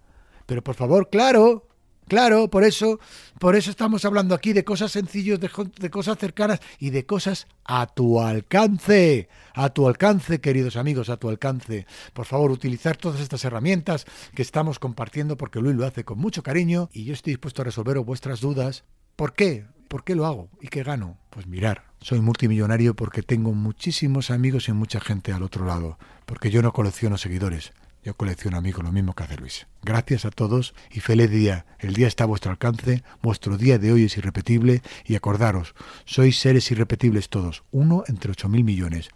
Pero 0.47 0.63
por 0.63 0.75
favor, 0.75 1.09
claro, 1.09 1.69
Claro, 2.09 2.51
por 2.51 2.65
eso, 2.65 3.01
por 3.39 3.57
eso 3.57 3.71
estamos 3.71 4.05
hablando 4.05 4.35
aquí 4.35 4.53
de 4.53 4.65
cosas 4.65 4.93
sencillas, 4.93 5.41
de, 5.41 5.91
cosas 5.91 6.19
cercanas 6.19 6.61
y 6.79 6.91
de 6.91 7.07
cosas 7.07 7.47
a 7.65 7.87
tu 7.87 8.21
alcance. 8.21 9.29
A 9.55 9.71
tu 9.71 9.87
alcance, 9.89 10.41
queridos 10.41 10.77
amigos, 10.77 11.09
a 11.09 11.17
tu 11.17 11.29
alcance. 11.29 11.87
Por 12.13 12.27
favor, 12.27 12.51
utilizar 12.51 12.97
todas 12.97 13.21
estas 13.21 13.45
herramientas 13.45 14.05
que 14.35 14.43
estamos 14.43 14.79
compartiendo 14.79 15.37
porque 15.37 15.61
Luis 15.61 15.77
lo 15.77 15.87
hace 15.87 16.05
con 16.05 16.19
mucho 16.19 16.43
cariño 16.43 16.91
y 16.93 17.05
yo 17.05 17.15
estoy 17.15 17.35
dispuesto 17.35 17.63
a 17.63 17.67
resolver 17.67 17.99
vuestras 18.01 18.41
dudas. 18.41 18.85
¿Por 19.17 19.33
qué? 19.33 19.65
¿Por 19.93 20.05
qué 20.05 20.15
lo 20.15 20.25
hago? 20.25 20.49
¿Y 20.63 20.69
qué 20.69 20.83
gano? 20.85 21.19
Pues 21.29 21.47
mirar, 21.47 21.85
soy 22.01 22.23
multimillonario 22.23 22.97
porque 22.97 23.23
tengo 23.23 23.53
muchísimos 23.53 24.31
amigos 24.31 24.71
y 24.71 24.73
mucha 24.73 25.01
gente 25.01 25.35
al 25.35 25.43
otro 25.43 25.67
lado, 25.67 25.99
porque 26.25 26.51
yo 26.51 26.63
no 26.63 26.73
colecciono 26.73 27.19
seguidores, 27.19 27.75
yo 28.03 28.17
colecciono 28.17 28.57
amigos, 28.57 28.83
lo 28.83 28.91
mismo 28.91 29.13
que 29.13 29.25
hace 29.25 29.37
Luis. 29.37 29.67
Gracias 29.83 30.25
a 30.25 30.31
todos 30.31 30.73
y 30.91 31.01
feliz 31.01 31.31
día. 31.31 31.67
El 31.79 31.93
día 31.93 32.07
está 32.07 32.25
a 32.25 32.27
vuestro 32.27 32.51
alcance, 32.51 33.05
vuestro 33.21 33.59
día 33.59 33.79
de 33.79 33.93
hoy 33.93 34.05
es 34.05 34.17
irrepetible 34.17 34.81
y 35.05 35.15
acordaros, 35.15 35.75
sois 36.07 36.41
seres 36.41 36.71
irrepetibles 36.71 37.29
todos, 37.29 37.63
uno 37.71 38.03
entre 38.07 38.33
ocho 38.33 38.49
mil 38.49 38.65
millones. 38.65 39.11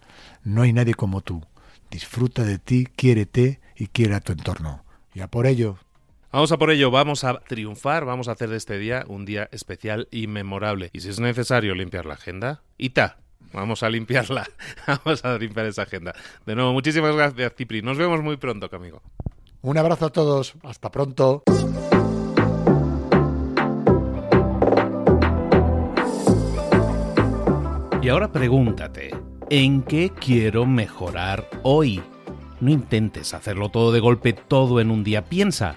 No 0.44 0.60
hay 0.60 0.74
nadie 0.74 0.92
como 0.92 1.22
tú. 1.22 1.42
Disfruta 1.90 2.44
de 2.44 2.58
ti, 2.58 2.86
quiérete 2.94 3.60
y 3.76 3.86
quiere 3.86 4.14
a 4.14 4.20
tu 4.20 4.32
entorno. 4.32 4.84
Y 5.14 5.20
a 5.20 5.28
por 5.28 5.46
ello. 5.46 5.78
Vamos 6.32 6.52
a 6.52 6.58
por 6.58 6.70
ello, 6.70 6.90
vamos 6.90 7.24
a 7.24 7.38
triunfar, 7.40 8.04
vamos 8.04 8.28
a 8.28 8.32
hacer 8.32 8.48
de 8.48 8.56
este 8.56 8.78
día 8.78 9.04
un 9.08 9.24
día 9.24 9.48
especial 9.52 10.08
y 10.10 10.26
memorable. 10.26 10.90
Y 10.92 11.00
si 11.00 11.08
es 11.08 11.20
necesario 11.20 11.74
limpiar 11.74 12.06
la 12.06 12.14
agenda, 12.14 12.62
¡ita! 12.78 13.18
Vamos 13.52 13.82
a 13.82 13.88
limpiarla. 13.88 14.46
Vamos 14.86 15.24
a 15.24 15.38
limpiar 15.38 15.66
esa 15.66 15.82
agenda. 15.82 16.14
De 16.44 16.54
nuevo, 16.54 16.72
muchísimas 16.72 17.14
gracias, 17.14 17.54
Cipri. 17.56 17.80
Nos 17.80 17.96
vemos 17.96 18.20
muy 18.22 18.36
pronto, 18.36 18.68
amigo. 18.72 19.00
Un 19.62 19.78
abrazo 19.78 20.06
a 20.06 20.10
todos. 20.10 20.54
Hasta 20.62 20.90
pronto. 20.90 21.44
Y 28.02 28.08
ahora 28.08 28.30
pregúntate, 28.30 29.10
¿En 29.48 29.82
qué 29.82 30.10
quiero 30.10 30.66
mejorar 30.66 31.48
hoy? 31.62 32.02
No 32.60 32.70
intentes 32.70 33.32
hacerlo 33.32 33.68
todo 33.68 33.92
de 33.92 34.00
golpe, 34.00 34.32
todo 34.32 34.80
en 34.80 34.90
un 34.90 35.04
día. 35.04 35.24
Piensa, 35.24 35.76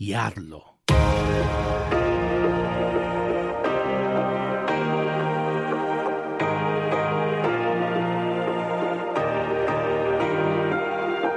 y. 0.00 0.14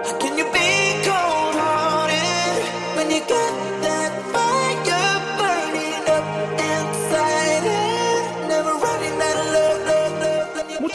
How 0.03 0.17
can 0.19 0.37
you 0.37 0.45
be 0.45 0.69
cold 1.03 1.55
hearted 1.55 2.95
when 2.95 3.09
you 3.09 3.19
got 3.21 3.81
that 3.81 4.11
fire? 4.31 4.90